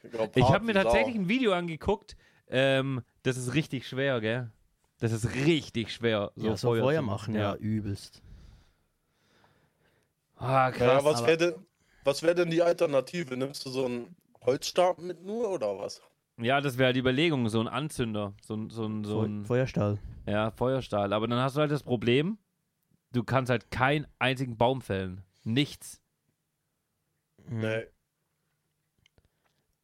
[0.04, 2.16] Ich hart habe mir tatsächlich ein Video angeguckt.
[2.52, 4.50] Ähm, das ist richtig schwer, gell?
[5.00, 6.30] Das ist richtig schwer.
[6.36, 8.22] So, ja, so Feuer, zu machen, ja, übelst.
[10.36, 11.04] Ah, Ja, krass.
[11.04, 11.54] was aber- wäre denn,
[12.04, 13.36] was wär denn die Alternative?
[13.36, 16.00] Nimmst du so einen Holzstab mit nur oder was?
[16.38, 19.44] Ja, das wäre die Überlegung, so ein Anzünder, so ein, so ein, so Feu ein
[19.46, 19.98] Feuerstahl.
[20.26, 21.12] ja, Feuerstahl.
[21.12, 22.38] Aber dann hast du halt das Problem,
[23.12, 25.22] du kannst halt keinen einzigen Baum fällen.
[25.44, 26.00] Nichts.
[27.48, 27.86] Nee.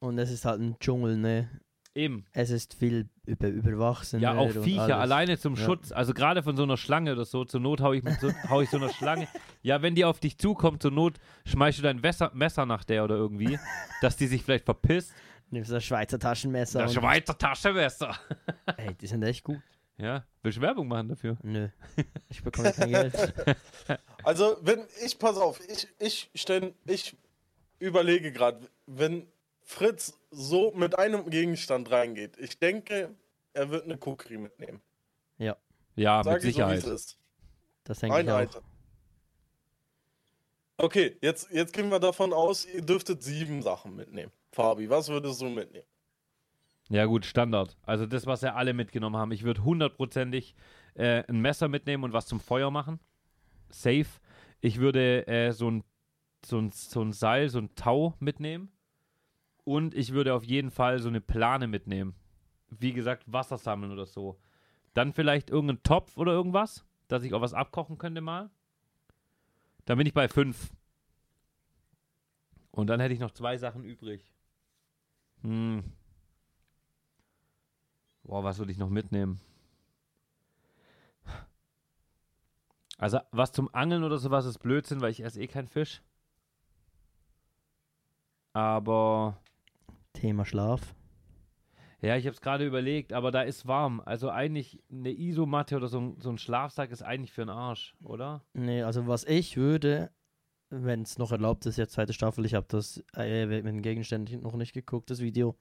[0.01, 1.49] Und es ist halt ein Dschungel, ne?
[1.95, 2.27] Eben.
[2.33, 4.21] Es ist viel über, überwachsen.
[4.21, 4.97] Ja, auch und Viecher, alles.
[4.97, 5.65] alleine zum Ja.
[5.65, 5.91] Schutz.
[5.91, 8.61] Also gerade von so einer Schlange oder so, zur Not hau ich, mit so, hau
[8.61, 9.27] ich so einer Schlange.
[9.63, 13.05] Ja, wenn die auf dich zukommt, zur Not schmeißt du dein Messer, Messer nach der
[13.05, 13.59] oder irgendwie,
[14.01, 15.13] dass die sich vielleicht verpisst.
[15.51, 16.81] Nimmst das Schweizer Taschenmesser.
[16.81, 18.15] Das Schweizer Taschenmesser.
[18.77, 19.61] ey, die sind echt gut.
[19.97, 21.37] Ja, willst du Werbung machen dafür?
[21.43, 21.69] Nö.
[22.29, 23.35] Ich bekomme kein Geld.
[24.23, 27.17] Also, wenn ich, pass auf, ich, ich, stell, ich
[27.81, 29.27] überlege gerade, wenn
[29.69, 33.15] Fritz so mit einem Gegenstand reingeht, ich denke,
[33.53, 34.81] er wird eine Kukri mitnehmen.
[35.99, 36.79] Ja, Sag mit ich so, wie Sicherheit.
[36.79, 37.19] es ist.
[37.85, 38.63] Das denke Ein ich auch.
[40.79, 44.33] Okay, jetzt, jetzt gehen wir davon aus, ihr dürftet sieben Sachen mitnehmen.
[44.53, 45.87] Fabi, was würdest du mitnehmen?
[46.89, 47.77] Ja, gut, Standard.
[47.83, 49.33] Also das, was ja alle mitgenommen haben.
[49.33, 50.55] Ich würde hundertprozentig
[50.95, 53.01] äh, ein Messer mitnehmen und was zum Feuer machen.
[53.69, 54.07] Safe.
[54.61, 55.85] Ich würde äh, so, ein,
[56.47, 58.73] so, ein, so ein Seil, so ein Tau mitnehmen.
[59.69, 62.15] Und ich würde auf jeden Fall so eine Plane mitnehmen.
[62.71, 64.41] Wie gesagt, Wasser sammeln oder so.
[64.95, 68.49] Dann vielleicht irgendeinen Topf oder irgendwas, dass ich auch was abkochen könnte mal.
[69.85, 70.73] Dann bin ich bei fünf.
[72.71, 74.33] Und dann hätte ich noch zwei Sachen übrig.
[75.43, 75.85] Hm.
[78.23, 79.39] Boah, was würde ich noch mitnehmen?
[82.97, 86.01] Also, was zum Angeln oder sowas ist Blödsinn, weil ich esse eh keinen Fisch.
[88.55, 89.37] Aber,
[90.19, 90.95] Thema Schlaf.
[92.01, 94.01] ja, ich habe es gerade überlegt, aber da ist warm.
[94.05, 97.95] Also eigentlich eine Isomatte oder so ein, so ein Schlafsack ist eigentlich für den Arsch,
[98.05, 98.43] oder?
[98.53, 100.11] Nee, also was ich würde,
[100.71, 104.41] wenn es noch erlaubt ist, jetzt zweite Staffel, ich habe das äh, mit den Gegenständen
[104.43, 105.57] noch nicht geguckt, das Video.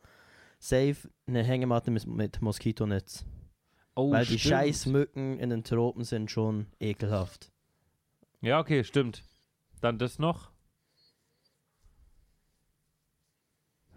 [0.60, 0.96] Safe
[1.28, 3.26] eine Hängematte mit, mit Moskitonetz.
[3.96, 4.54] Oh, Weil die stimmt.
[4.54, 7.52] scheiß Mücken in den Tropen sind schon ekelhaft.
[8.42, 9.24] Ja, okay, stimmt.
[9.82, 10.52] Dann das noch.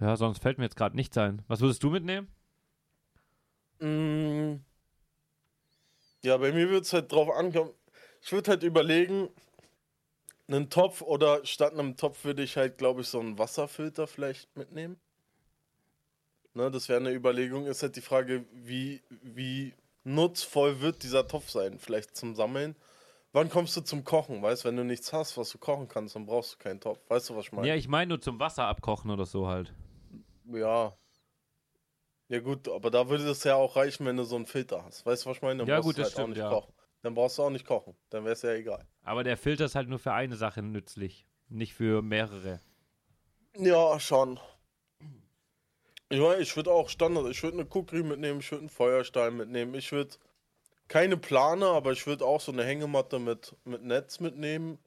[0.00, 1.42] Ja, sonst fällt mir jetzt gerade nichts ein.
[1.46, 2.28] Was würdest du mitnehmen?
[3.80, 4.64] Mm.
[6.22, 7.72] Ja, bei mir würde es halt drauf ankommen.
[8.22, 9.28] Ich würde halt überlegen,
[10.48, 14.54] einen Topf oder statt einem Topf würde ich halt, glaube ich, so einen Wasserfilter vielleicht
[14.56, 14.98] mitnehmen.
[16.54, 17.66] Ne, das wäre eine Überlegung.
[17.66, 19.72] Ist halt die Frage, wie, wie
[20.04, 21.78] nutzvoll wird dieser Topf sein?
[21.78, 22.74] Vielleicht zum Sammeln.
[23.32, 24.42] Wann kommst du zum Kochen?
[24.42, 26.98] Weißt wenn du nichts hast, was du kochen kannst, dann brauchst du keinen Topf.
[27.08, 27.68] Weißt du, was ich meine?
[27.68, 29.72] Ja, ich meine nur zum Wasser abkochen oder so halt.
[30.52, 30.96] Ja.
[32.28, 35.04] Ja gut, aber da würde es ja auch reichen, wenn du so einen Filter hast.
[35.04, 35.58] Weißt du, was ich meine?
[35.58, 36.48] Dann Ja, brauchst gut, du das halt auch stimmt, nicht ja.
[36.48, 36.72] kochen.
[37.02, 37.94] Dann brauchst du auch nicht kochen.
[38.10, 38.86] Dann wäre es ja egal.
[39.02, 42.62] Aber der Filter ist halt nur für eine Sache nützlich, nicht für mehrere.
[43.56, 44.40] Ja, schon.
[46.10, 49.36] Ich meine, ich würde auch Standard, ich würde eine Kukri mitnehmen, ich würde einen Feuerstein
[49.36, 50.16] mitnehmen, ich würde
[50.88, 54.78] keine Plane, aber ich würde auch so eine Hängematte mit, mit Netz mitnehmen.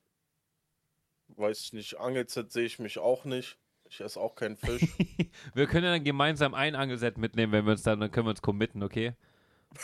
[1.36, 3.58] Weiß ich nicht, Angelset sehe ich mich auch nicht.
[3.94, 4.88] Ich esse auch keinen Fisch.
[5.54, 8.32] Wir können ja dann gemeinsam ein Angelset mitnehmen, wenn wir uns dann, dann können wir
[8.32, 9.14] uns committen, okay?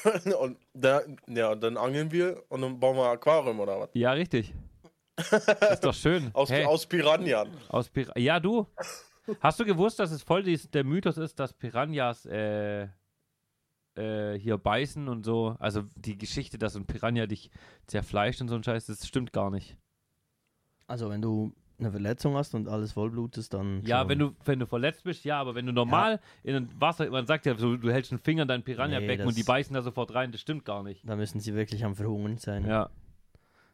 [0.39, 3.89] und da, ja, dann angeln wir und dann bauen wir ein Aquarium oder was?
[3.93, 4.53] Ja, richtig.
[5.17, 6.31] ist doch schön.
[6.33, 7.49] Aus, hey, aus Piranhas.
[7.67, 8.65] aus Pir ja, du.
[9.41, 12.87] Hast du gewusst, dass es voll dies, der Mythos ist, dass Piranhas äh,
[13.95, 15.55] äh, hier beißen und so?
[15.59, 17.51] Also die Geschichte, dass ein Piranha dich
[17.85, 19.77] zerfleischt und so ein Scheiß, das stimmt gar nicht.
[20.87, 23.81] Also wenn du eine Verletzung hast und alles vollblutest, dann.
[23.83, 24.09] Ja, schon.
[24.09, 27.25] wenn du, wenn du verletzt bist, ja, aber wenn du normal in ein Wasser, man
[27.25, 29.81] sagt ja, so, du hältst einen Finger in dein Piranha-Becken Nee, und die beißen da
[29.81, 31.07] sofort rein, das stimmt gar nicht.
[31.07, 32.65] Da müssen sie wirklich am Verhungern sein.
[32.65, 32.89] Ja.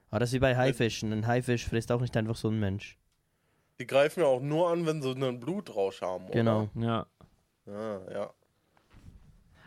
[0.09, 1.11] Aber das ist wie bei Haifischen.
[1.11, 2.97] Ein Haifisch frisst auch nicht einfach so ein Mensch.
[3.79, 6.25] Die greifen ja auch nur an, wenn sie einen Blutrausch haben.
[6.25, 6.33] Oder?
[6.33, 6.69] Genau.
[6.75, 7.05] Ja.
[7.65, 8.33] Ja, ja.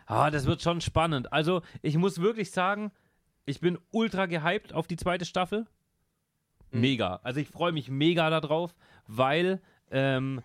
[0.07, 1.31] Ah, das wird schon spannend.
[1.31, 2.91] Also, ich muss wirklich sagen,
[3.45, 5.67] ich bin ultra gehypt auf die zweite Staffel.
[6.71, 6.81] Mhm.
[6.81, 7.19] Mega.
[7.23, 8.75] Also, ich freue mich mega darauf,
[9.07, 10.41] weil ähm,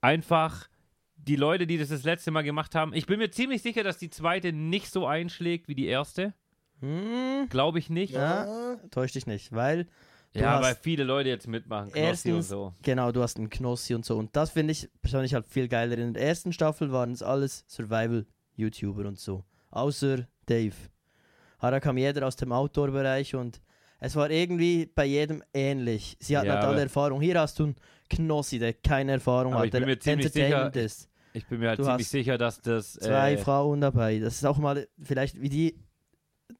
[0.00, 0.68] einfach
[1.16, 3.96] die Leute, die das das letzte Mal gemacht haben, ich bin mir ziemlich sicher, dass
[3.98, 6.34] die zweite nicht so einschlägt wie die erste.
[6.80, 8.12] Hm, Glaube ich nicht.
[8.12, 8.76] Ja.
[8.90, 9.86] täusch dich nicht, weil
[10.34, 11.90] Du ja, weil viele Leute jetzt mitmachen.
[11.92, 12.74] Knossi und Erstens- so.
[12.82, 14.18] Genau, du hast einen Knossi und so.
[14.18, 15.96] Und das finde ich persönlich halt viel geiler.
[15.96, 19.44] In der ersten Staffel waren es alles Survival-YouTuber und so.
[19.70, 20.74] Außer Dave.
[21.58, 23.60] Aber da kam jeder aus dem Outdoor-Bereich und
[24.00, 26.16] es war irgendwie bei jedem ähnlich.
[26.20, 27.20] Sie hatten Ja, halt alle Erfahrung.
[27.20, 27.76] Hier hast du einen
[28.10, 31.08] Knossi, der keine Erfahrung hat, ich bin der entertainment ist.
[31.32, 32.92] Ich bin mir halt Du ziemlich sicher, dass das.
[32.94, 34.18] Zwei äh, Frauen dabei.
[34.20, 35.78] Das ist auch mal vielleicht, wie die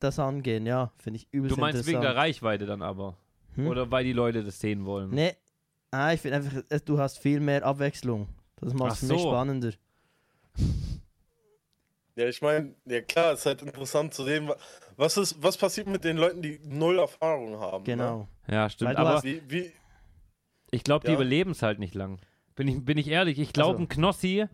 [0.01, 0.67] das angehen.
[0.67, 2.17] Ja, finde ich übelst Du meinst wegen der.
[2.17, 3.17] Reichweite dann aber?
[3.55, 3.69] Hm?
[3.69, 5.11] Oder weil die Leute das sehen wollen?
[5.11, 5.35] Nee.
[5.93, 8.29] Ah, ich finde einfach, äh, du hast viel mehr Abwechslung.
[8.57, 9.29] Das macht Ach es für mich so.
[9.31, 9.73] spannender.
[12.17, 14.57] Ja, ich meine, ja klar, es ist halt interessant zu sehen, wa-
[14.97, 17.85] was ist, was passiert mit den Leuten, die null Erfahrung haben.
[17.85, 18.29] Genau.
[18.47, 18.97] Ja, stimmt.
[18.97, 19.23] Aber Ne?
[19.25, 19.73] Wie, wie,
[20.71, 21.17] ich glaube, die Ja.
[21.17, 22.21] überleben es halt nicht lang.
[22.55, 24.47] Bin ich, bin ich ehrlich, ich glaube, Also- ein Knossi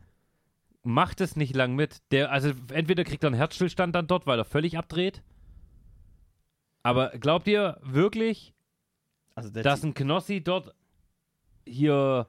[0.82, 1.98] macht es nicht lang mit.
[2.12, 5.22] Der, also entweder kriegt er einen Herzstillstand dann dort, weil er völlig abdreht.
[6.82, 8.54] Aber glaubt ihr wirklich,
[9.34, 10.74] Also der dass ein Knossi dort
[11.66, 12.26] hier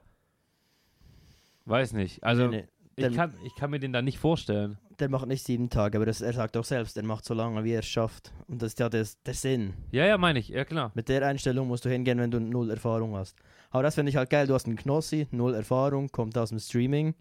[1.64, 2.22] weiß nicht.
[2.22, 2.66] Also nee,
[2.98, 4.76] nee, ich, kann, ich kann mir den da nicht vorstellen.
[4.98, 7.64] Der macht nicht sieben Tage, aber das, er sagt auch selbst, er macht so lange,
[7.64, 8.32] wie er es schafft.
[8.48, 9.74] Und das ist ja das, der Sinn.
[9.90, 10.92] Ja, ja, meine ich, ja klar.
[10.94, 13.36] Mit der Einstellung musst du hingehen, wenn du null Erfahrung hast.
[13.70, 14.46] Aber das finde ich halt geil.
[14.46, 17.14] Du hast einen Knossi, null Erfahrung, kommt aus dem Streaming.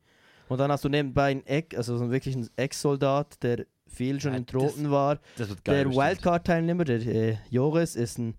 [0.50, 4.34] Und dann hast du nebenbei einen Eck, also so einen wirklichen Ex-Soldat, der viel schon
[4.34, 5.20] Ja, in Tropen war.
[5.38, 5.50] Das.
[5.64, 5.90] Der.
[5.90, 8.36] Wildcard-Teilnehmer, der äh, Joris, ist ein,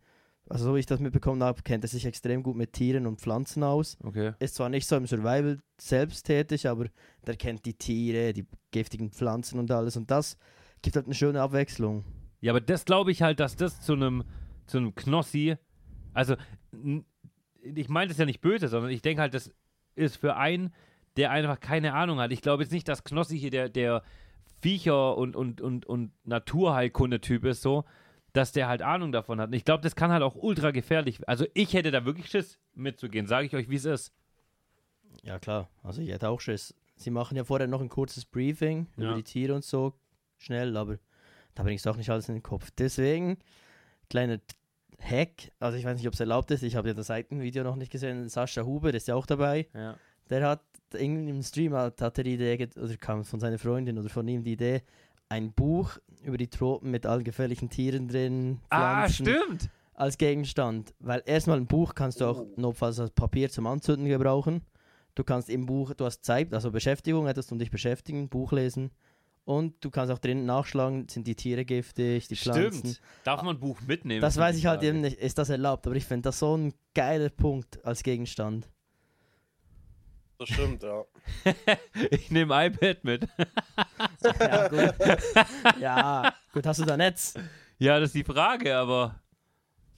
[0.48, 3.20] also so wie ich das mitbekommen habe, kennt er sich extrem gut mit Tieren und
[3.20, 3.96] Pflanzen aus.
[4.02, 4.32] Okay.
[4.38, 6.86] Ist zwar nicht so im Survival selbst tätig, aber
[7.26, 9.96] der kennt die Tiere, die giftigen Pflanzen und alles.
[9.96, 10.36] Und das
[10.82, 12.04] gibt halt eine schöne Abwechslung.
[12.40, 14.24] Ja, aber das glaube ich halt, dass das zu einem
[14.66, 15.56] zu einem Knossi,
[16.14, 16.36] also
[17.62, 19.52] ich meine das ja nicht böse, sondern ich denke halt, das
[19.94, 20.72] ist für einen,
[21.16, 22.32] der einfach keine Ahnung hat.
[22.32, 24.02] Ich glaube jetzt nicht, dass Knossi hier der, der
[24.60, 27.84] Viecher- und, und, und, und Naturheilkunde-Typ ist, so,
[28.32, 29.48] dass der halt Ahnung davon hat.
[29.48, 31.20] Und ich glaube, das kann halt auch ultra gefährlich.
[31.28, 34.12] Also ich hätte da wirklich Schiss mitzugehen, sage ich euch, wie es ist.
[35.22, 35.68] Ja, klar.
[35.82, 36.74] Also ich hätte auch Schiss.
[36.96, 39.04] Sie machen ja vorher noch ein kurzes Briefing Ja.
[39.08, 39.94] über die Tiere und so.
[40.38, 40.98] Schnell, aber
[41.54, 42.70] da bringst du auch nicht alles in den Kopf.
[42.78, 43.38] Deswegen,
[44.08, 44.38] kleiner
[45.00, 45.50] Hack.
[45.58, 46.62] Also ich weiß nicht, ob es erlaubt ist.
[46.62, 48.28] Ich habe ja das Seitenvideo noch nicht gesehen.
[48.28, 49.68] Sascha Huber ist ja auch dabei.
[49.74, 49.96] Ja.
[50.30, 50.62] Der hat
[50.94, 54.26] irgendwie im Stream hat, hat er die Idee, oder kam von seiner Freundin oder von
[54.28, 54.82] ihm die Idee,
[55.32, 59.70] ein Buch über die Tropen mit allen gefährlichen Tieren drin, Ah, Pflanzen stimmt.
[59.94, 60.94] als Gegenstand.
[61.00, 64.60] Weil erstmal ein Buch kannst du auch notfalls als Papier zum Anzünden gebrauchen.
[65.14, 68.90] Du kannst im Buch, du hast Zeit, also Beschäftigung, hättest du dich beschäftigen, Buch lesen.
[69.44, 72.78] Und du kannst auch drinnen nachschlagen, sind die Tiere giftig, die Pflanzen.
[72.78, 73.00] Stimmt.
[73.24, 74.20] Darf man ein Buch mitnehmen?
[74.20, 76.72] Das weiß ich halt eben nicht, ist das erlaubt, aber ich finde das so ein
[76.94, 78.70] geiler Punkt als Gegenstand.
[80.42, 81.04] Das stimmt, ja.
[82.10, 83.28] Ich nehme iPad mit.
[84.40, 84.94] ja, gut.
[85.80, 87.34] ja, gut, hast du da Netz?
[87.78, 89.20] Ja, das ist die Frage, aber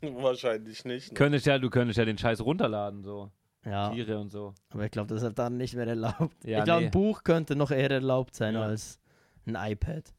[0.00, 1.12] Wahrscheinlich nicht.
[1.12, 1.16] Ne?
[1.16, 3.30] könntest ja, du könntest ja den Scheiß runterladen, so.
[3.64, 4.54] Ja, Tiere und so.
[4.68, 6.44] aber ich glaube, das ist halt dann nicht mehr erlaubt.
[6.44, 6.87] Ja, ich glaube, nee.
[6.88, 8.62] ein Buch könnte noch eher erlaubt sein Ja.
[8.62, 9.00] als
[9.46, 10.12] ein iPad.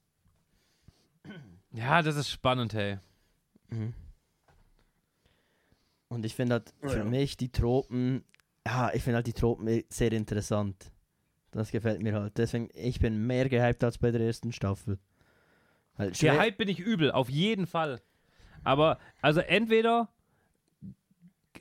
[1.71, 2.97] Ja, das ist spannend, hey.
[3.69, 3.93] Mhm.
[6.07, 7.03] Und ich finde halt für Ja.
[7.03, 8.23] mich die Tropen,
[8.65, 10.91] ja, ich finde halt die Tropen eh sehr interessant.
[11.51, 12.38] Das gefällt mir halt.
[12.38, 14.99] Deswegen, ich bin mehr gehypt als bei der ersten Staffel.
[16.12, 18.01] Schwer- Gehypt bin ich übel, auf jeden Fall.
[18.63, 20.10] Aber, also entweder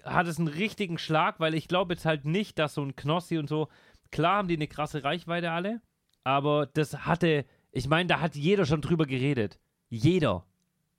[0.02, 3.38] hat es einen richtigen Schlag, weil ich glaube jetzt halt nicht, dass so ein Knossi
[3.38, 3.68] und so,
[4.10, 5.80] klar haben die eine krasse Reichweite alle,
[6.24, 9.58] aber das hatte, ich meine, da hat jeder schon drüber geredet.
[9.90, 10.44] Jeder.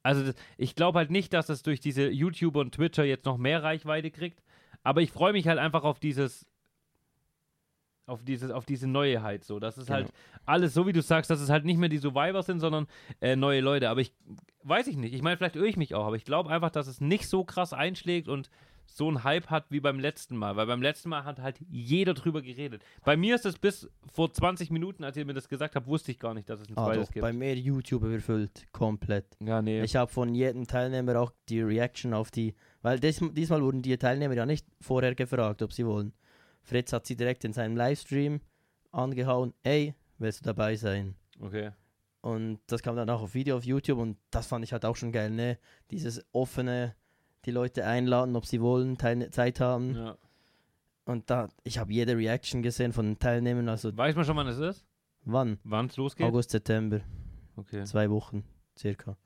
[0.04, 3.38] Also das, ich glaube halt nicht, dass es durch diese YouTuber und Twitcher jetzt noch
[3.38, 4.42] mehr Reichweite kriegt,
[4.86, 6.48] aber ich freue mich halt einfach auf dieses
[8.08, 10.14] auf dieses auf diese Neuheit so, das ist halt
[10.46, 12.88] alles so wie du sagst, dass es halt nicht mehr die Survivor sind, sondern
[13.20, 14.14] äh, neue Leute, aber ich
[14.64, 15.14] weiß ich nicht.
[15.14, 17.44] Ich meine, vielleicht irre ich mich auch, aber ich glaube einfach, dass es nicht so
[17.44, 18.50] krass einschlägt und
[18.86, 22.14] so einen Hype hat wie beim letzten Mal, weil beim letzten Mal hat halt jeder
[22.14, 22.84] drüber geredet.
[23.04, 26.12] Bei mir ist es bis vor 20 Minuten, als ihr mir das gesagt habt, wusste
[26.12, 27.22] ich gar nicht, dass es ein ah, zweites doch, gibt.
[27.22, 29.26] bei mir YouTube überfüllt, komplett.
[29.40, 29.82] ja, nee.
[29.84, 32.54] Ich habe von jedem Teilnehmer auch die Reaction auf die,
[32.86, 36.14] weil dies, diesmal wurden die Teilnehmer ja nicht vorher gefragt, ob sie wollen.
[36.62, 38.42] Fritz hat sie direkt in seinem Livestream
[38.92, 41.16] angehauen, ey, willst du dabei sein?
[41.42, 41.72] okay.
[42.22, 44.96] Und das kam dann auch auf Video auf YouTube und das fand ich halt auch
[44.96, 45.60] schon geil, ne?
[45.92, 46.96] Dieses offene,
[47.46, 49.94] die Leute einladen, ob sie wollen, Teil Zeit haben.
[49.96, 50.18] Ja.
[51.06, 54.48] Und da, ich habe jede Reaction gesehen von den Teilnehmern, also Weiß man schon, wann
[54.48, 54.86] es ist?
[55.24, 55.60] wann?
[55.64, 56.26] Wann es losgeht?
[56.26, 57.02] August, September,
[57.58, 57.84] Okay.
[57.84, 58.44] zwei Wochen
[58.78, 59.18] circa.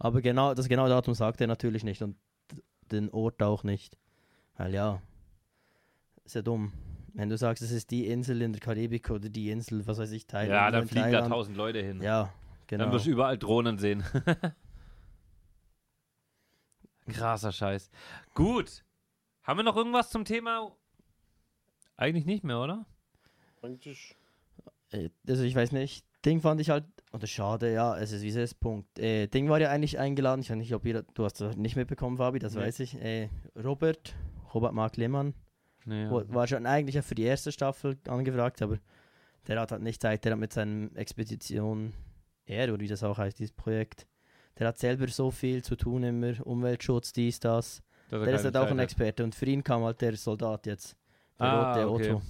[0.00, 2.16] Aber genau, das genaue Datum sagt er natürlich nicht und
[2.92, 3.96] den Ort auch nicht.
[4.56, 5.00] Weil ja,
[6.24, 6.72] ist ja dumm.
[7.14, 10.12] Wenn du sagst, es ist die Insel in der Karibik oder die Insel, was weiß
[10.12, 10.50] ich, Thailand.
[10.50, 12.00] Ja, da in fliegen da tausend Leute hin.
[12.02, 12.32] Ja,
[12.66, 12.84] genau.
[12.84, 14.04] Dann wirst du überall Drohnen sehen.
[17.08, 17.90] Krasser Scheiß.
[18.34, 18.84] Gut.
[19.42, 20.70] Haben wir noch irgendwas zum Thema?
[21.96, 22.84] Eigentlich nicht mehr, oder?
[23.62, 24.14] Eigentlich.
[24.90, 28.28] Äh, Also ich weiß nicht, Ding fand ich halt, oder schade, ja, es ist wie
[28.28, 28.98] es ist, Punkt.
[28.98, 31.76] Äh, Ding war ja eigentlich eingeladen, ich weiß nicht, ob ihr, du hast das nicht
[31.76, 32.60] mitbekommen, Fabi, das Nee.
[32.60, 33.00] weiß ich.
[33.00, 33.28] Äh,
[33.62, 34.14] Robert,
[34.54, 35.34] Robert Mark Lehmann,
[35.84, 38.78] Nee, wo- war schon eigentlich ja für die erste Staffel angefragt, aber
[39.46, 41.92] der hat halt nicht Zeit, der hat mit seinem Expedition
[42.44, 44.06] er oder wie das auch heißt, dieses Projekt,
[44.58, 47.82] der hat selber so viel zu tun immer, Umweltschutz, dies, das.
[48.10, 48.78] dass er Der ist halt auch ein.
[48.78, 50.96] Experte und für ihn kam halt der Soldat jetzt,
[51.38, 52.10] der Ah, rote okay.
[52.12, 52.22] Otto.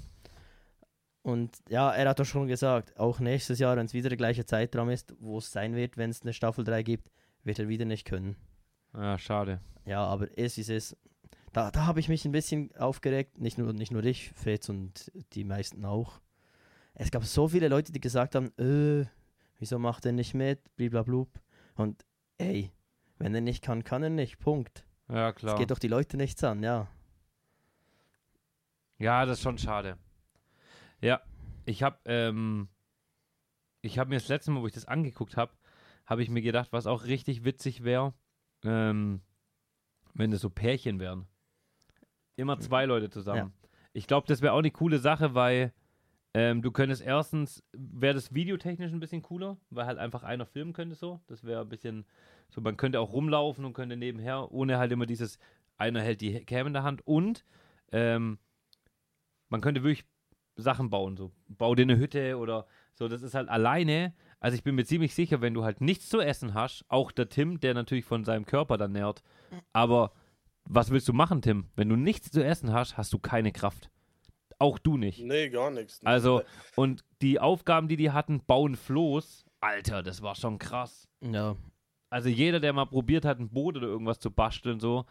[1.22, 4.46] Und ja, er hat doch schon gesagt, auch nächstes Jahr, wenn es wieder der gleiche
[4.46, 7.10] Zeitraum ist, wo es sein wird, wenn es eine Staffel 3 gibt,
[7.44, 8.36] wird er wieder nicht können.
[8.94, 9.60] Ja, schade.
[9.84, 10.96] Ja, aber es ist es.
[11.52, 15.10] Da, da habe ich mich ein bisschen aufgeregt, nicht nur, nicht nur ich, Fritz und
[15.32, 16.20] die meisten auch.
[16.94, 19.06] Es gab so viele Leute, die gesagt haben, äh,
[19.58, 21.28] wieso macht er nicht mit, bliblablub.
[21.74, 22.04] Und
[22.38, 22.72] ey,
[23.18, 24.84] wenn er nicht kann, kann er nicht, Punkt.
[25.08, 25.56] Ja, Es klar.
[25.58, 26.88] geht doch die Leute nichts an, ja.
[28.98, 29.96] Ja, das ist schon schade.
[31.00, 31.20] Ja,
[31.64, 32.68] ich habe ähm,
[33.82, 35.52] ich habe mir das letzte Mal, wo ich das angeguckt habe,
[36.06, 38.14] habe ich mir gedacht, was auch richtig witzig wäre,
[38.64, 39.20] ähm,
[40.14, 41.26] wenn das so Pärchen wären.
[42.36, 43.52] Immer zwei Leute zusammen.
[43.92, 45.72] Ich glaube, das wäre auch eine coole Sache, weil
[46.34, 50.72] ähm, du könntest erstens, wäre das videotechnisch ein bisschen cooler, weil halt einfach einer filmen
[50.72, 51.20] könnte so.
[51.26, 52.04] Das wäre ein bisschen,
[52.48, 55.38] so man könnte auch rumlaufen und könnte nebenher, ohne halt immer dieses,
[55.78, 57.44] einer hält die Cam in der Hand und
[57.92, 58.38] ähm,
[59.48, 60.04] man könnte wirklich
[60.58, 64.64] Sachen bauen, so bau dir eine Hütte oder so, das ist halt alleine, also ich
[64.64, 67.74] bin mir ziemlich sicher, wenn du halt nichts zu essen hast, auch der Tim, der
[67.74, 69.22] natürlich von seinem Körper dann nährt,
[69.72, 70.12] aber
[70.64, 71.66] was willst du machen, Tim?
[71.76, 73.90] Wenn du nichts zu essen hast, hast du keine Kraft.
[74.58, 75.20] Auch du nicht.
[75.24, 76.04] Nee, gar nichts.
[76.04, 76.42] Also,
[76.74, 81.08] und die Aufgaben, die die hatten, bauen Floß, Alter, das war schon krass.
[81.20, 81.56] Ja,
[82.10, 85.04] Also jeder, der mal probiert hat, ein Boot oder irgendwas zu basteln, so,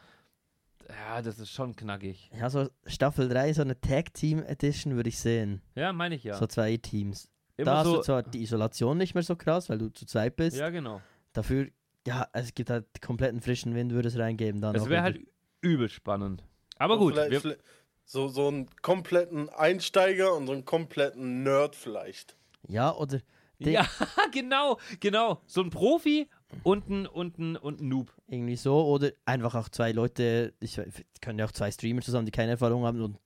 [0.89, 2.29] ja, das ist schon knackig.
[2.37, 5.61] ja so Staffel 3, so eine Tag Team Edition würde ich sehen.
[5.75, 6.35] Ja, meine ich ja.
[6.35, 7.29] So zwei Teams.
[7.57, 10.05] Immer da hast so, du zwar die Isolation nicht mehr so krass, weil du zu
[10.05, 10.57] zweit bist.
[10.57, 11.01] ja, genau.
[11.33, 11.67] Dafür,
[12.05, 14.61] ja, es gibt halt kompletten frischen Wind, würde es reingeben.
[14.61, 15.19] Dann Es auch wäre halt
[15.61, 16.43] übel spannend.
[16.77, 17.61] Aber gut, Vielleicht, wir, vielleicht,
[18.05, 22.37] so, so einen kompletten Einsteiger und so einen kompletten Nerd vielleicht.
[22.67, 23.19] Ja, oder
[23.59, 23.85] die- ja,
[24.31, 25.41] genau, genau.
[25.47, 26.27] So ein Profi
[26.63, 28.13] und ein, und ein, und ein Noob.
[28.27, 28.85] irgendwie so.
[28.85, 30.79] Oder einfach auch zwei Leute, ich
[31.21, 33.01] können ja auch zwei Streamer zusammen, die keine Erfahrung haben.
[33.01, 33.17] Und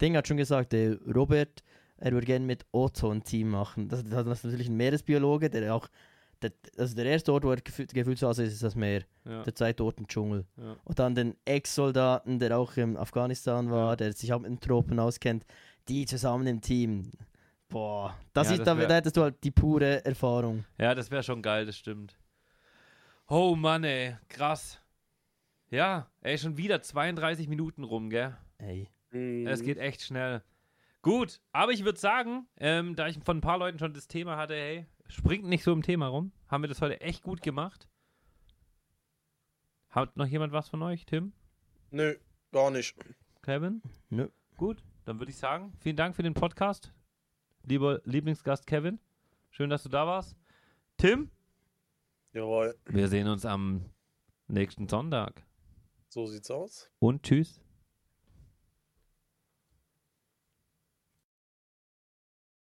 [0.00, 1.62] Ding hat schon gesagt, der Robert,
[1.98, 3.88] er würde gerne mit Otto ein Team machen.
[3.88, 5.88] Das, das ist natürlich ein Meeresbiologe, der auch.
[6.42, 9.04] Der, also der erste Ort, wo er gefühlt, gefühlt so ist, ist das Meer.
[9.24, 10.44] Ja, Der zweite Ort ein Dschungel.
[10.58, 10.76] ja.
[10.84, 13.96] Und dann den Ex-Soldaten, der auch in Afghanistan war, Ja.
[13.96, 15.46] der sich auch mit den Tropen auskennt,
[15.88, 17.10] die zusammen im Team.
[17.68, 20.64] Boah, das Ja, ist, das da, wär- da hättest du halt die pure Erfahrung.
[20.78, 22.16] ja das wäre schon geil, das stimmt.
[23.28, 24.80] Oh Mann, ey, krass.
[25.68, 28.36] Ja, ey, schon wieder 32 Minuten rum, gell?
[28.58, 28.88] Ey.
[29.10, 29.46] Mhm.
[29.48, 30.42] Es geht echt schnell.
[31.02, 34.36] Gut, aber ich würde sagen, ähm, da ich von ein paar Leuten schon das Thema
[34.36, 36.32] hatte, hey, springt nicht so im Thema rum.
[36.48, 37.88] Haben wir das heute echt gut gemacht?
[39.90, 41.32] Hat noch jemand was von euch, Tim?
[41.90, 42.14] Nö,
[42.52, 42.96] gar nicht.
[43.42, 43.82] Kevin?
[44.10, 44.28] Nö.
[44.56, 46.92] Gut, dann würde ich sagen, vielen Dank für den Podcast,
[47.66, 48.98] lieber Lieblingsgast Kevin.
[49.50, 50.36] Schön, dass du da warst.
[50.96, 51.30] Tim,
[52.32, 53.84] Jawohl, wir sehen uns am
[54.48, 55.42] nächsten Sonntag.
[56.08, 56.90] so sieht's aus.
[56.98, 57.60] Und tschüss.